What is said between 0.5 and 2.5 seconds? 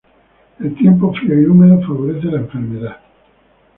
El tiempo frío y húmedo favorece la